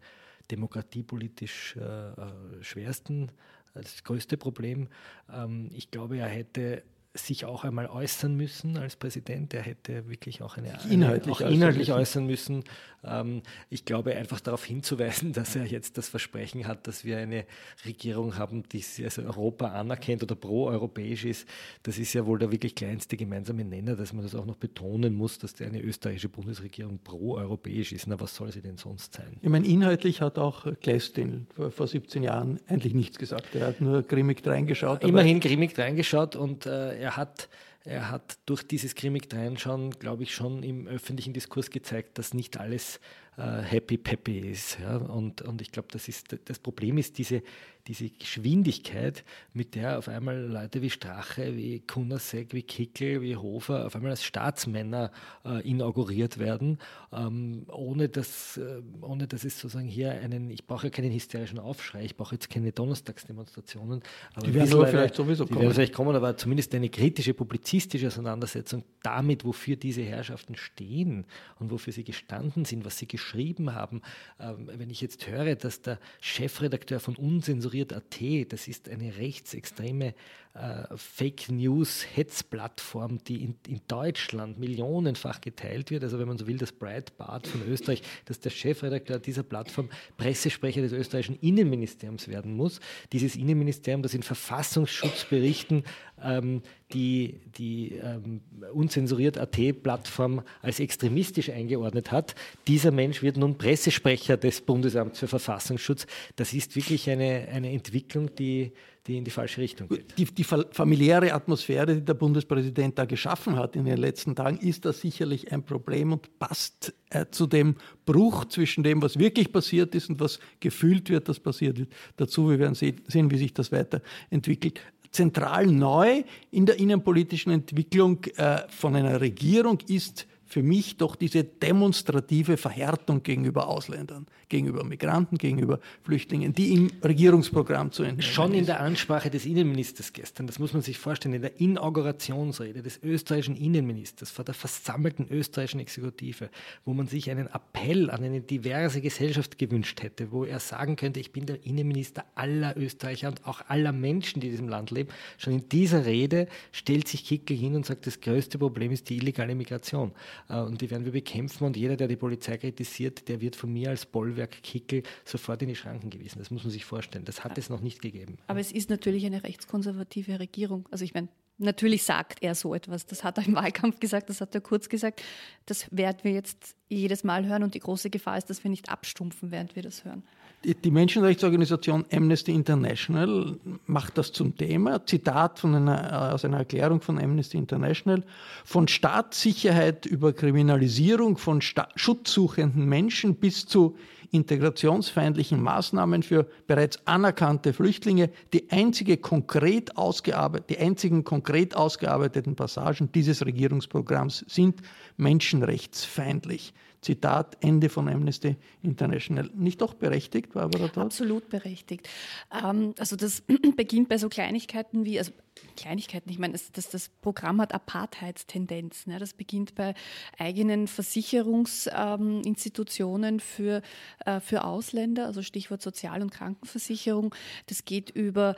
[0.51, 3.29] demokratiepolitisch äh, äh schwersten,
[3.73, 4.89] äh, das größte Problem.
[5.31, 6.83] Ähm, ich glaube, er hätte
[7.15, 9.53] sich auch einmal äußern müssen als Präsident.
[9.53, 12.63] Er hätte wirklich auch eine, eine inhaltlich, auch inhaltlich äußern müssen.
[13.03, 17.45] Ähm, ich glaube, einfach darauf hinzuweisen, dass er jetzt das Versprechen hat, dass wir eine
[17.85, 21.47] Regierung haben, die also Europa anerkennt oder pro-europäisch ist.
[21.83, 25.13] Das ist ja wohl der wirklich kleinste gemeinsame Nenner, dass man das auch noch betonen
[25.15, 28.07] muss, dass eine österreichische Bundesregierung pro-europäisch ist.
[28.07, 29.37] Na, was soll sie denn sonst sein?
[29.41, 33.55] Ich meine, inhaltlich hat auch Klestin vor 17 Jahren eigentlich nichts gesagt.
[33.55, 35.03] Er hat nur grimmig reingeschaut.
[35.03, 37.49] Immerhin grimmig reingeschaut und äh, er hat
[37.85, 42.59] er hat durch dieses grimmig reinschauen, glaube ich, schon im öffentlichen Diskurs gezeigt, dass nicht
[42.59, 42.99] alles
[43.37, 44.79] äh, happy peppy ist.
[44.79, 44.97] Ja?
[44.97, 46.09] Und, und ich glaube, das,
[46.45, 47.41] das Problem ist diese,
[47.87, 53.85] diese Geschwindigkeit, mit der auf einmal Leute wie Strache, wie Kunasek, wie Kickel, wie Hofer
[53.85, 55.11] auf einmal als Staatsmänner
[55.45, 56.79] äh, inauguriert werden,
[57.13, 61.59] ähm, ohne, dass, äh, ohne dass es sozusagen hier einen, ich brauche ja keinen hysterischen
[61.59, 64.01] Aufschrei, ich brauche jetzt keine Donnerstagsdemonstrationen.
[64.33, 65.59] Aber die werden aber vielleicht sowieso die kommen.
[65.59, 71.25] Die werden vielleicht kommen, aber zumindest eine kritische, publizistische Auseinandersetzung damit, wofür diese Herrschaften stehen
[71.59, 74.01] und wofür sie gestanden sind, was sie geschrieben haben.
[74.39, 80.13] Ähm, wenn ich jetzt höre, dass der Chefredakteur von Unsensuriert Kuriert.at, das ist eine rechtsextreme
[80.55, 86.03] äh, Fake News Hetzplattform, die in, in, Deutschland millionenfach geteilt wird.
[86.03, 90.81] Also wenn man so will, das Breitbart von Österreich, dass der Chefredakteur dieser Plattform Pressesprecher
[90.81, 92.79] des österreichischen Innenministeriums werden muss.
[93.11, 95.83] Dieses Innenministerium, das in Verfassungsschutzberichten
[96.23, 96.61] ähm,
[96.93, 98.39] die, die ähm,
[98.73, 102.33] unzensuriert AT-Plattform als extremistisch eingeordnet hat.
[102.67, 106.07] Dieser Mensch wird nun Pressesprecher des Bundesamts für Verfassungsschutz.
[106.37, 108.71] Das ist wirklich eine, eine Entwicklung, die
[109.07, 110.17] die in die falsche Richtung geht.
[110.17, 114.85] Die, die, familiäre Atmosphäre, die der Bundespräsident da geschaffen hat in den letzten Tagen, ist
[114.85, 119.93] da sicherlich ein Problem und passt äh, zu dem Bruch zwischen dem, was wirklich passiert
[119.93, 121.93] ist und was gefühlt wird, dass passiert wird.
[122.17, 128.63] Dazu, wir werden sehen, wie sich das weiterentwickelt zentral neu in der innenpolitischen Entwicklung äh,
[128.67, 135.79] von einer Regierung ist für mich doch diese demonstrative Verhärtung gegenüber Ausländern, gegenüber Migranten, gegenüber
[136.03, 140.73] Flüchtlingen, die im Regierungsprogramm zu entnehmen Schon in der Ansprache des Innenministers gestern, das muss
[140.73, 146.49] man sich vorstellen, in der Inaugurationsrede des österreichischen Innenministers vor der versammelten österreichischen Exekutive,
[146.85, 151.19] wo man sich einen Appell an eine diverse Gesellschaft gewünscht hätte, wo er sagen könnte,
[151.19, 155.09] ich bin der Innenminister aller Österreicher und auch aller Menschen, die in diesem Land leben.
[155.37, 159.17] Schon in dieser Rede stellt sich Kickel hin und sagt, das größte Problem ist die
[159.17, 160.11] illegale Migration.
[160.49, 163.71] Äh, und die werden wir bekämpfen und jeder, der die Polizei kritisiert, der wird von
[163.71, 166.39] mir als Bollwerk Kickel sofort in die Schranken gewiesen.
[166.39, 167.25] Das muss man sich vorstellen.
[167.25, 168.37] Das hat es noch nicht gegeben.
[168.47, 170.87] Aber es ist natürlich eine rechtskonservative Regierung.
[170.91, 173.05] Also ich meine, Natürlich sagt er so etwas.
[173.05, 175.23] Das hat er im Wahlkampf gesagt, das hat er kurz gesagt.
[175.65, 178.89] Das werden wir jetzt jedes Mal hören und die große Gefahr ist, dass wir nicht
[178.89, 180.23] abstumpfen, während wir das hören.
[180.65, 185.05] Die Menschenrechtsorganisation Amnesty International macht das zum Thema.
[185.05, 188.23] Zitat von einer, aus einer Erklärung von Amnesty International.
[188.63, 193.95] Von Staatssicherheit über Kriminalisierung von Sta schutzsuchenden Menschen bis zu
[194.31, 203.45] integrationsfeindlichen Maßnahmen für bereits anerkannte Flüchtlinge die, einzige konkret die einzigen konkret ausgearbeiteten Passagen dieses
[203.45, 204.81] Regierungsprogramms sind
[205.17, 206.73] menschenrechtsfeindlich.
[207.05, 209.51] Zitat Ende von Amnesty International.
[209.53, 211.05] Nicht doch berechtigt, Barbara Todd?
[211.05, 212.09] Absolut berechtigt.
[212.51, 213.43] Ähm, also das
[213.75, 215.31] beginnt bei so Kleinigkeiten wie, also
[215.77, 219.11] Kleinigkeiten, ich meine, das, das, Programm hat Apartheidstendenzen.
[219.11, 219.93] Ja, das beginnt bei
[220.37, 223.81] eigenen Versicherungsinstitutionen für,
[224.25, 227.33] äh, für Ausländer, also Stichwort Sozial- und Krankenversicherung.
[227.67, 228.55] Das geht über,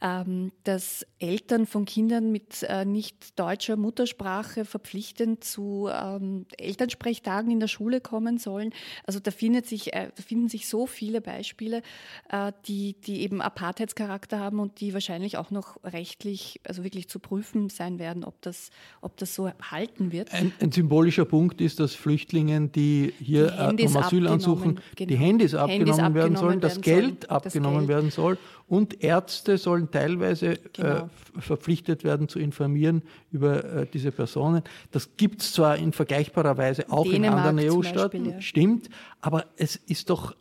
[0.00, 7.60] ähm, dass Eltern von Kindern mit äh, nicht deutscher Muttersprache verpflichtend zu ähm, Elternsprechtagen in
[7.60, 8.72] der Schule kommen sollen.
[9.04, 11.82] Also da, findet sich, äh, da finden sich so viele Beispiele,
[12.66, 17.68] die, die eben Apartheidscharakter haben und die wahrscheinlich auch noch rechtlich, also wirklich zu prüfen
[17.68, 20.32] sein werden, ob das, ob das so halten wird.
[20.32, 25.08] Ein, ein symbolischer Punkt ist, dass Flüchtlingen, die hier die äh, um Asyl ansuchen, genau.
[25.08, 27.88] die Handys abgenommen, Handys abgenommen werden sollen, das Geld sollen, abgenommen das Geld.
[27.88, 28.38] werden soll
[28.70, 30.88] und Ärzte sollen teilweise genau.
[30.88, 34.62] äh, verpflichtet werden zu informieren über äh, diese Personen.
[34.92, 38.40] Das gibt es zwar in vergleichbarer Weise auch Dänemark in anderen EU-Staaten, ja.
[38.40, 38.88] stimmt,
[39.20, 40.36] aber es ist doch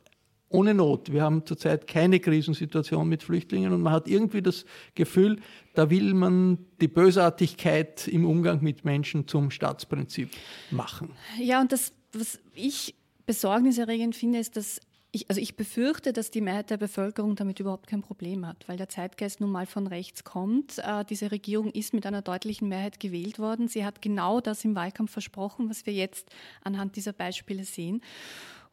[0.50, 1.12] ohne Not.
[1.12, 5.40] Wir haben zurzeit keine Krisensituation mit Flüchtlingen und man hat irgendwie das Gefühl,
[5.76, 10.30] da will man die Bösartigkeit im Umgang mit Menschen zum Staatsprinzip
[10.72, 11.12] machen.
[11.40, 14.82] Ja, und das, was ich besorgniserregend finde, ist, dass
[15.12, 18.78] ich, also ich befürchte, dass die Mehrheit der Bevölkerung damit überhaupt kein Problem hat, weil
[18.78, 20.78] der Zeitgeist nun mal von rechts kommt.
[20.80, 23.68] Äh, diese Regierung ist mit einer deutlichen Mehrheit gewählt worden.
[23.68, 26.30] Sie hat genau das im Wahlkampf versprochen, was wir jetzt
[26.64, 28.02] anhand dieser Beispiele sehen.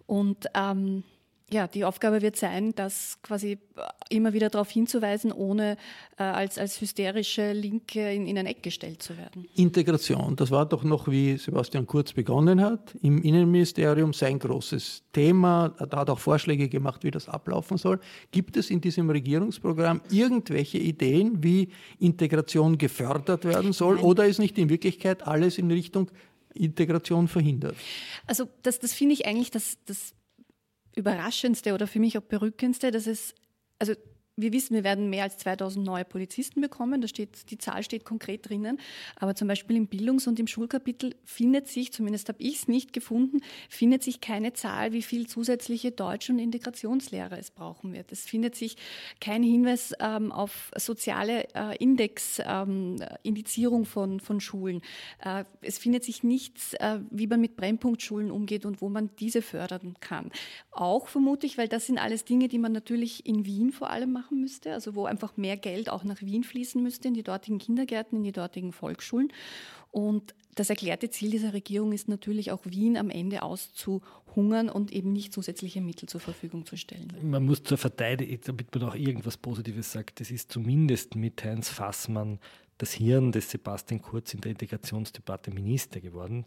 [0.06, 1.04] Und ähm,
[1.48, 3.58] Ja, die Aufgabe wird sein, das quasi
[4.08, 5.76] immer wieder darauf hinzuweisen, ohne
[6.18, 9.46] äh, als, als hysterische Linke in, in ein Eck gestellt zu werden.
[9.54, 15.72] Integration, das war doch noch, wie Sebastian Kurz begonnen hat, im Innenministerium sein großes Thema.
[15.78, 18.00] Er hat auch Vorschläge gemacht, wie das ablaufen soll.
[18.32, 21.68] Gibt es in diesem Regierungsprogramm irgendwelche Ideen, wie
[22.00, 23.96] Integration gefördert werden soll?
[23.96, 24.04] Nein.
[24.04, 26.10] Oder ist nicht in Wirklichkeit alles in Richtung
[26.54, 27.76] Integration verhindert?
[28.26, 30.15] Also das, das finde ich eigentlich das, das
[30.96, 33.34] Überraschendste oder für mich auch Berückendste, dass es,
[33.78, 33.94] also
[34.38, 37.00] wir wissen, wir werden mehr als 2000 neue Polizisten bekommen.
[37.00, 38.78] Da steht, die Zahl steht konkret drinnen.
[39.16, 42.92] Aber zum Beispiel im Bildungs- und im Schulkapitel findet sich, zumindest habe ich es nicht
[42.92, 48.12] gefunden, findet sich keine Zahl, wie viel zusätzliche Deutsch- und Integrationslehrer es brauchen wird.
[48.12, 48.76] Es findet sich
[49.22, 52.98] kein Hinweis ähm, auf soziale äh, Index, ähm,
[53.84, 54.82] von, von Schulen.
[55.24, 59.40] Äh, es findet sich nichts, äh, wie man mit Brennpunktschulen umgeht und wo man diese
[59.40, 60.30] fördern kann.
[60.70, 64.25] Auch vermutlich, weil das sind alles Dinge, die man natürlich in Wien vor allem macht
[64.26, 67.58] machen müsste, also wo einfach mehr Geld auch nach Wien fließen müsste, in die dortigen
[67.58, 69.32] Kindergärten, in die dortigen Volksschulen.
[69.90, 75.12] Und das erklärte Ziel dieser Regierung ist natürlich auch Wien am Ende auszuhungern und eben
[75.12, 77.12] nicht zusätzliche Mittel zur Verfügung zu stellen.
[77.22, 81.68] Man muss zur Verteidigung, damit man auch irgendwas Positives sagt, das ist zumindest mit Heinz
[81.68, 82.38] Fassmann
[82.78, 86.44] das Hirn des Sebastian Kurz in der Integrationsdebatte Minister geworden.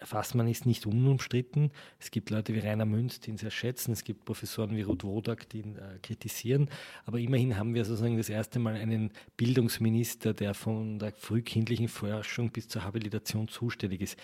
[0.00, 1.70] Fassmann ist nicht unumstritten.
[1.98, 3.92] Es gibt Leute wie Rainer Münz, die ihn sehr schätzen.
[3.92, 6.70] Es gibt Professoren wie Ruth Wodak, die ihn äh, kritisieren.
[7.04, 12.50] Aber immerhin haben wir sozusagen das erste Mal einen Bildungsminister, der von der frühkindlichen Forschung
[12.50, 14.16] bis zur Habilitation zuständig ist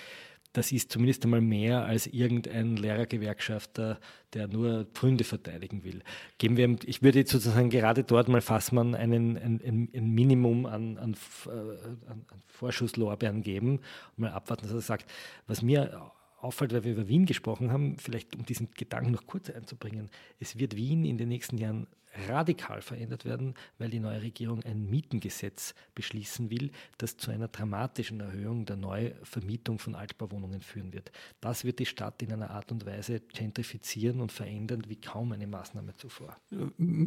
[0.55, 3.99] das ist zumindest einmal mehr als irgendein Lehrergewerkschafter,
[4.33, 6.03] der nur Pfründe verteidigen will.
[6.39, 10.97] Geben wir, ich würde jetzt sozusagen gerade dort mal Fassmann einen, ein, ein Minimum an,
[10.97, 13.81] äh, an, an Vorschusslorbeeren geben
[14.17, 15.11] mal abwarten, dass er sagt,
[15.49, 16.01] was mir
[16.45, 20.59] auffällt, weil wir über Wien gesprochen haben, vielleicht um diesen Gedanken noch kurz einzubringen, es
[20.59, 21.87] wird Wien in den nächsten Jahren
[22.29, 28.21] radikal verändert werden, weil die neue Regierung ein Mietengesetz beschließen will, das zu einer dramatischen
[28.21, 31.11] Erhöhung der Neuvermietung von Altbauwohnungen führen wird.
[31.41, 35.47] Das wird die Stadt in einer Art und Weise gentrifizieren und verändern wie kaum eine
[35.47, 36.37] Maßnahme zuvor.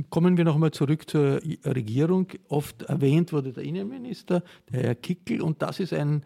[0.10, 2.28] Kommen wir noch einmal zurück zur Regierung.
[2.50, 6.24] Oft erwähnt wurde der Innenminister, der Herr Kickel, und das ist ein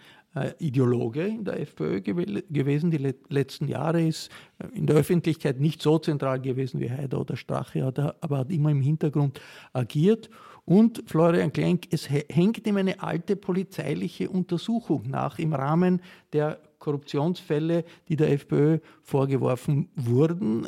[0.59, 2.89] Ideologe in der FPÖ gew gewesen.
[2.89, 7.19] Die le letzten Jahre ist äh, in der Öffentlichkeit nicht so zentral gewesen wie Haider
[7.19, 9.41] oder Strache, aber hat immer im Hintergrund
[9.73, 10.29] agiert.
[10.63, 17.83] Und Florian Klenk, es hängt ihm eine alte polizeiliche Untersuchung nach im Rahmen der Korruptionsfälle,
[18.07, 20.65] die der FPÖ vorgeworfen wurden.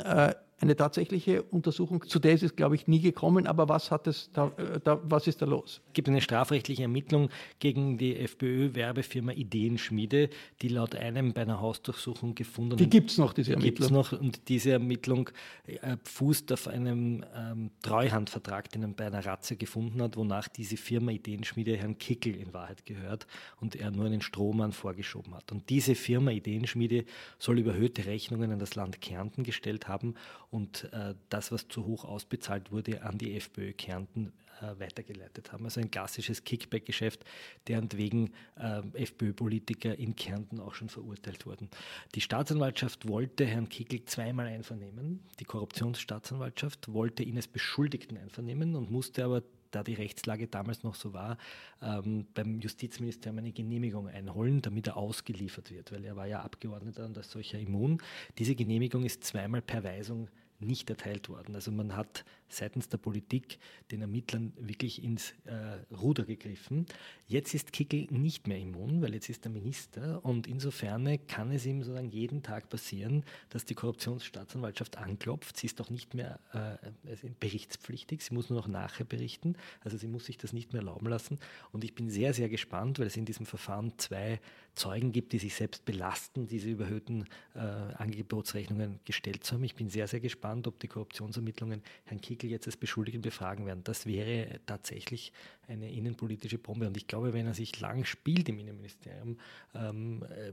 [0.64, 3.48] Eine tatsächliche Untersuchung, zu der ist es, glaube ich, nie gekommen.
[3.48, 5.82] Aber was, hat es da, äh, da, was ist da los?
[5.88, 7.28] Es gibt eine strafrechtliche Ermittlung
[7.60, 10.30] gegen die FPÖ-Werbefirma Ideenschmiede,
[10.62, 13.76] die laut einem bei einer Hausdurchsuchung gefunden Die gibt es noch, diese Ermittlung?
[13.76, 15.32] Die gibt es noch und diese Ermittlung
[15.66, 20.78] äh, fußt auf einem ähm, Treuhandvertrag, den er bei einer Ratze gefunden hat, wonach diese
[20.78, 23.28] Firma Ideenschmiede Herrn Kickel in Wahrheit gehört
[23.60, 25.52] und er nur einen Strohmann vorgeschoben hat.
[25.52, 27.04] Und diese Firma Ideenschmiede
[27.38, 30.16] soll überhöhte Rechnungen an das Land Kärnten gestellt haben
[30.54, 35.66] und äh, das, was zu hoch ausbezahlt wurde, an die FPÖ Kärnten äh, weitergeleitet haben.
[35.66, 37.26] Also ein klassisches Kickback-Geschäft,
[37.68, 41.70] deren wegen äh, FPÖ-Politiker in Kärnten auch schon verurteilt wurden.
[42.14, 45.22] Die Staatsanwaltschaft wollte Herrn Kickel zweimal einvernehmen.
[45.40, 49.42] Die Korruptionsstaatsanwaltschaft wollte ihn als Beschuldigten einvernehmen und musste aber
[49.74, 51.38] da die Rechtslage damals noch so war,
[51.82, 57.06] ähm, beim Justizministerium eine Genehmigung einholen, damit er ausgeliefert wird, weil er war ja Abgeordneter
[57.06, 58.02] und als solcher immun.
[58.38, 60.30] Diese Genehmigung ist zweimal per Weisung
[60.64, 61.56] nicht erteilt worden.
[61.56, 63.58] Also man hat seitens der Politik
[63.92, 66.86] den Ermittlern wirklich ins äh, Ruder gegriffen.
[67.28, 71.66] Jetzt ist Kickel nicht mehr immun, weil jetzt ist er Minister und insofern kann es
[71.66, 75.58] ihm sozusagen jeden Tag passieren, dass die Korruptionsstaatsanwaltschaft anklopft.
[75.58, 79.56] Sie ist doch nicht mehr äh, berichtspflichtig, sie muss nur noch nachher berichten.
[79.82, 81.40] Also sie muss sich das nicht mehr erlauben lassen.
[81.72, 84.40] Und ich bin sehr, sehr gespannt, weil es in diesem Verfahren zwei
[84.76, 89.64] Zeugen gibt, die sich selbst belasten, diese überhöhten äh, Angebotsrechnungen gestellt zu haben.
[89.64, 93.84] Ich bin sehr, sehr gespannt, ob die Korruptionsermittlungen Herrn Kickel jetzt als Beschuldigten befragen werden.
[93.84, 95.32] Das wäre tatsächlich
[95.68, 96.88] eine innenpolitische Bombe.
[96.88, 99.38] Und ich glaube, wenn er sich lang spielt im Innenministerium,
[99.76, 100.52] ähm, äh,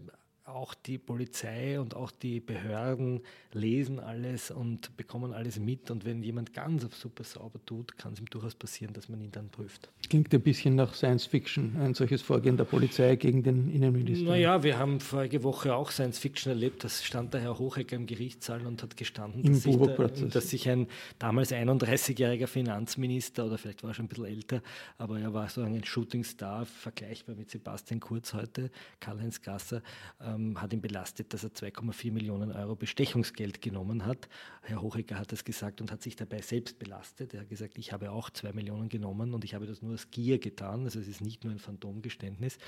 [0.50, 3.20] auch die Polizei und auch die Behörden
[3.52, 5.90] lesen alles und bekommen alles mit.
[5.90, 9.20] Und wenn jemand ganz auf super sauber tut, kann es ihm durchaus passieren, dass man
[9.20, 9.90] ihn dann prüft.
[10.08, 14.28] Klingt ein bisschen nach Science Fiction, ein solches Vorgehen der Polizei gegen den Innenminister.
[14.28, 16.84] Naja, wir haben vorige Woche auch Science Fiction erlebt.
[16.84, 20.68] Da stand der Herr Hochecker im Gerichtssaal und hat gestanden, dass, sich, da, dass sich,
[20.68, 20.86] ein
[21.18, 24.62] damals 31-jähriger Finanzminister, oder vielleicht war er schon ein bisschen älter,
[24.98, 29.82] aber er war so ein Shootingstar, vergleichbar mit Sebastian Kurz heute, Karl-Heinz Gasser,
[30.20, 34.28] ähm, ähm, hat ihn belastet, dass er 2,4 Millionen Euro Bestechungsgeld genommen hat.
[34.62, 37.34] Herr Hochecker hat das gesagt und hat sich dabei selbst belastet.
[37.34, 40.10] Er hat gesagt, ich habe auch 2 Millionen genommen und ich habe das nur aus
[40.10, 40.84] Gier getan.
[40.84, 42.58] Also es ist nicht nur ein Phantomgeständnis.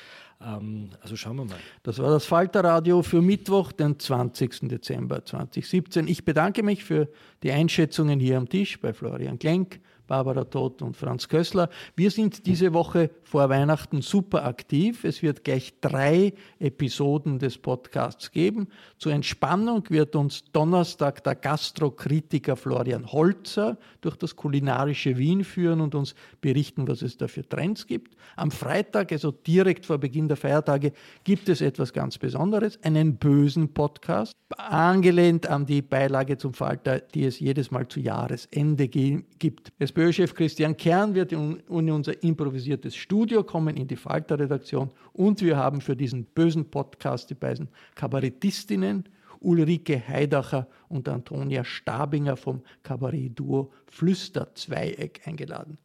[0.41, 1.61] Ähm, also schauen wir mal.
[1.83, 4.69] Das war das Falterradio für Mittwoch, den 20.
[4.69, 6.09] Dezember 2017.
[6.09, 7.09] Ich bedanke mich für
[7.43, 9.81] die Einschätzungen hier am Tisch bei Florian Klenk,
[10.13, 11.71] Barbara Todt und Franz Kössler.
[11.97, 15.05] Wir sind diese Woche vor Weihnachten super aktiv.
[15.05, 18.69] Es wird gleich drei Episoden des Podcasts geben.
[18.99, 25.95] Zur Entspannung wird uns Donnerstag der Gastrokritiker Florian Holzer durch das kulinarische Wien führen und
[25.95, 28.15] uns berichten, was es da für Trends gibt.
[28.37, 30.93] Am Freitag, also direkt vor Beginn der Feiertage,
[31.25, 37.25] gibt es etwas ganz Besonderes, einen bösen Podcast, angelehnt an die Beilage zum Falter, die
[37.25, 39.73] es jedes Mal zu Jahresende gibt.
[39.79, 44.91] Es SPÖ-Chef Christian Kern wird in unser improvisiertes Studio kommen, in die Falter-Redaktion.
[45.13, 52.37] Und wir haben für diesen bösen Podcast die beiden Kabarettistinnen Ulrike Heidacher und Antonia Stabinger
[52.37, 55.79] vom Kabarett-Duo Flüster-Zweieck eingeladen.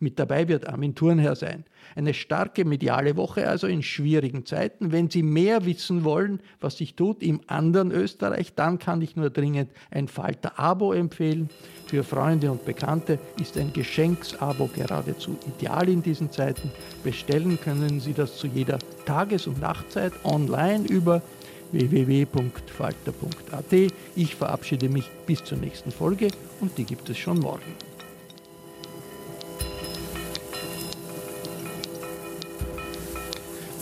[0.00, 1.64] Mit dabei wird Armin Thurnherr sein.
[1.96, 4.92] Eine starke mediale Woche also in schwierigen Zeiten.
[4.92, 9.30] Wenn Sie mehr wissen wollen, was sich tut im anderen Österreich, dann kann ich nur
[9.30, 11.50] dringend ein Falter-Abo empfehlen.
[11.86, 16.70] Für Freunde und Bekannte ist ein Geschenksabo geradezu ideal in diesen Zeiten.
[17.02, 21.22] Bestellen können Sie das zu jeder Tages- und Nachtzeit online über
[21.72, 23.12] www.falter.at.
[24.14, 26.28] Ich verabschiede mich bis zur nächsten Folge
[26.60, 27.87] und die gibt es schon morgen.